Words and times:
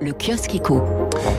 Le 0.00 0.12
kiosque 0.12 0.54
éco. 0.54 0.82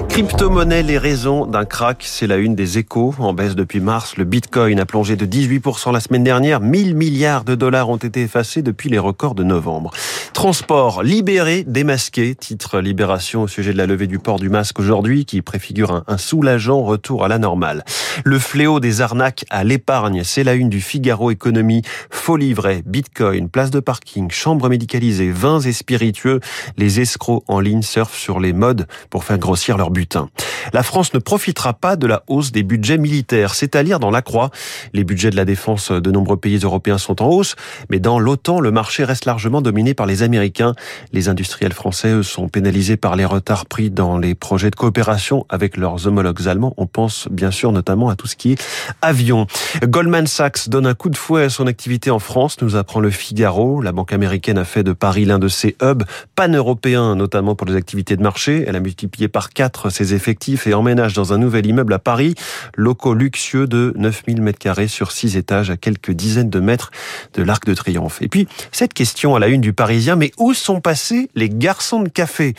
Crypto-monnaie, 0.09 0.83
les 0.83 0.97
raisons 0.97 1.45
d'un 1.45 1.65
crack, 1.65 2.03
c'est 2.05 2.27
la 2.27 2.35
une 2.37 2.55
des 2.55 2.77
échos. 2.77 3.15
En 3.19 3.33
baisse 3.33 3.55
depuis 3.55 3.79
mars, 3.79 4.17
le 4.17 4.25
bitcoin 4.25 4.79
a 4.79 4.85
plongé 4.85 5.15
de 5.15 5.25
18% 5.25 5.93
la 5.93 5.99
semaine 5.99 6.23
dernière. 6.23 6.59
1000 6.59 6.95
milliards 6.95 7.43
de 7.45 7.55
dollars 7.55 7.89
ont 7.89 7.97
été 7.97 8.21
effacés 8.21 8.61
depuis 8.61 8.89
les 8.89 8.99
records 8.99 9.35
de 9.35 9.43
novembre. 9.43 9.91
Transport 10.39 11.03
libéré, 11.03 11.65
démasqué, 11.67 12.33
titre 12.33 12.79
Libération 12.79 13.41
au 13.41 13.47
sujet 13.49 13.73
de 13.73 13.77
la 13.77 13.85
levée 13.85 14.07
du 14.07 14.19
port 14.19 14.39
du 14.39 14.47
masque 14.47 14.79
aujourd'hui, 14.79 15.25
qui 15.25 15.41
préfigure 15.41 15.91
un, 15.91 16.03
un 16.07 16.17
soulageant 16.17 16.81
retour 16.81 17.25
à 17.25 17.27
la 17.27 17.39
normale. 17.39 17.83
Le 18.23 18.39
fléau 18.39 18.79
des 18.79 19.01
arnaques 19.01 19.43
à 19.49 19.65
l'épargne, 19.65 20.23
c'est 20.23 20.45
la 20.45 20.53
une 20.53 20.69
du 20.69 20.79
Figaro 20.79 21.29
Économie. 21.29 21.81
Faux 22.09 22.37
livrets, 22.37 22.83
bitcoin, 22.85 23.49
place 23.49 23.69
de 23.69 23.81
parking, 23.81 24.31
chambre 24.31 24.69
médicalisée, 24.69 25.29
vins 25.29 25.59
et 25.59 25.73
spiritueux. 25.73 26.39
Les 26.77 27.01
escrocs 27.01 27.43
en 27.49 27.59
ligne 27.59 27.81
surfent 27.81 28.17
sur 28.17 28.39
les 28.39 28.53
modes 28.53 28.87
pour 29.09 29.25
faire 29.25 29.39
grossir 29.39 29.77
leur 29.77 29.91
butin. 29.91 30.29
La 30.71 30.83
France 30.83 31.13
ne 31.13 31.19
profitera 31.19 31.73
pas 31.73 31.97
de 31.97 32.07
la 32.07 32.23
hausse 32.27 32.53
des 32.53 32.63
budgets 32.63 32.97
militaires. 32.97 33.55
C'est 33.55 33.75
à 33.75 33.83
lire 33.83 33.99
dans 33.99 34.11
la 34.11 34.21
croix. 34.21 34.51
Les 34.93 35.03
budgets 35.03 35.31
de 35.31 35.35
la 35.35 35.45
défense 35.45 35.91
de 35.91 36.11
nombreux 36.11 36.37
pays 36.37 36.59
européens 36.59 36.97
sont 36.97 37.21
en 37.21 37.27
hausse, 37.27 37.57
mais 37.89 37.99
dans 37.99 38.19
l'OTAN, 38.19 38.61
le 38.61 38.71
marché 38.71 39.03
reste 39.03 39.25
largement 39.25 39.61
dominé 39.61 39.93
par 39.93 40.05
les 40.05 40.23
Américains. 40.29 40.75
Les 41.11 41.27
industriels 41.27 41.73
français, 41.73 42.09
eux, 42.09 42.23
sont 42.23 42.49
pénalisés 42.49 42.97
par 42.97 43.15
les 43.15 43.25
retards 43.25 43.65
pris 43.65 43.89
dans 43.89 44.19
les 44.19 44.35
projets 44.35 44.69
de 44.69 44.75
coopération 44.75 45.47
avec 45.49 45.75
leurs 45.75 46.05
homologues 46.05 46.47
allemands. 46.47 46.75
On 46.77 46.85
pense 46.85 47.27
bien 47.31 47.49
sûr 47.49 47.71
notamment 47.71 48.09
à 48.09 48.15
tout 48.15 48.27
ce 48.27 48.35
qui 48.35 48.51
est 48.51 48.63
avion. 49.01 49.47
Goldman 49.83 50.27
Sachs 50.27 50.69
donne 50.69 50.85
un 50.85 50.93
coup 50.93 51.09
de 51.09 51.17
fouet 51.17 51.45
à 51.45 51.49
son 51.49 51.65
activité 51.65 52.11
en 52.11 52.19
France, 52.19 52.61
nous 52.61 52.75
apprend 52.75 52.99
le 52.99 53.09
Figaro. 53.09 53.81
La 53.81 53.91
banque 53.91 54.13
américaine 54.13 54.59
a 54.59 54.65
fait 54.65 54.83
de 54.83 54.93
Paris 54.93 55.25
l'un 55.25 55.39
de 55.39 55.47
ses 55.47 55.75
hubs 55.81 56.03
pan-européens, 56.35 57.15
notamment 57.15 57.55
pour 57.55 57.65
les 57.65 57.75
activités 57.75 58.15
de 58.15 58.21
marché. 58.21 58.65
Elle 58.67 58.75
a 58.75 58.79
multiplié 58.79 59.27
par 59.29 59.49
quatre 59.49 59.89
ses 59.89 60.13
effectifs 60.13 60.67
et 60.67 60.75
emménage 60.75 61.13
dans 61.13 61.33
un 61.33 61.39
nouvel 61.39 61.65
immeuble 61.65 61.93
à 61.93 61.99
Paris, 61.99 62.35
locaux 62.75 63.15
luxueux 63.15 63.65
de 63.65 63.93
9000 63.97 64.43
mètres 64.43 64.59
carrés 64.59 64.87
sur 64.87 65.11
six 65.11 65.37
étages 65.37 65.71
à 65.71 65.77
quelques 65.77 66.11
dizaines 66.11 66.51
de 66.51 66.59
mètres 66.59 66.91
de 67.33 67.41
l'Arc 67.41 67.65
de 67.65 67.73
Triomphe. 67.73 68.21
Et 68.21 68.27
puis, 68.27 68.47
cette 68.71 68.93
question 68.93 69.35
à 69.35 69.39
la 69.39 69.47
une 69.47 69.61
du 69.61 69.73
Parisien, 69.73 70.15
mais 70.19 70.31
où 70.37 70.53
sont 70.53 70.81
passés 70.81 71.29
les 71.33 71.49
garçons 71.49 72.03
de 72.03 72.09
café 72.09 72.53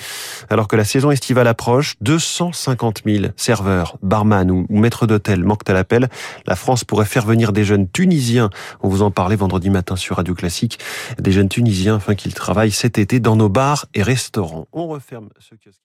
Alors 0.48 0.66
que 0.66 0.77
la 0.77 0.84
saison 0.84 1.11
estivale 1.11 1.47
approche, 1.47 1.94
250 2.00 3.03
000 3.05 3.27
serveurs, 3.36 3.98
barman 4.03 4.50
ou 4.50 4.66
maîtres 4.70 5.06
d'hôtel 5.06 5.44
manquent 5.44 5.69
à 5.69 5.75
l'appel. 5.75 6.08
La 6.47 6.56
France 6.56 6.84
pourrait 6.84 7.05
faire 7.05 7.27
venir 7.27 7.53
des 7.53 7.64
jeunes 7.64 7.88
Tunisiens. 7.88 8.48
On 8.81 8.88
vous 8.88 9.03
en 9.03 9.11
parlait 9.11 9.36
vendredi 9.36 9.69
matin 9.69 9.94
sur 9.94 10.16
Radio 10.16 10.34
Classique. 10.34 10.78
Des 11.19 11.33
jeunes 11.33 11.50
Tunisiens 11.50 11.97
afin 11.97 12.14
qu'ils 12.14 12.34
travaillent 12.34 12.70
cet 12.72 12.97
été 12.97 13.20
dans 13.20 13.36
nos 13.36 13.50
bars 13.50 13.86
et 13.94 14.03
restaurants. 14.03 14.66
On 14.72 14.88
referme 14.88 15.28
ce 15.38 15.55
kiosque. 15.55 15.83